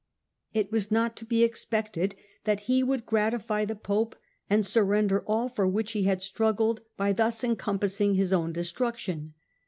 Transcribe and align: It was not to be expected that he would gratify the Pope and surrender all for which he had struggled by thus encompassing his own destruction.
It 0.51 0.71
was 0.71 0.89
not 0.89 1.15
to 1.17 1.25
be 1.25 1.43
expected 1.43 2.15
that 2.45 2.61
he 2.61 2.81
would 2.81 3.05
gratify 3.05 3.65
the 3.65 3.75
Pope 3.75 4.15
and 4.49 4.65
surrender 4.65 5.23
all 5.27 5.47
for 5.47 5.67
which 5.67 5.91
he 5.91 6.05
had 6.05 6.23
struggled 6.23 6.81
by 6.97 7.13
thus 7.13 7.43
encompassing 7.43 8.15
his 8.15 8.33
own 8.33 8.51
destruction. 8.51 9.35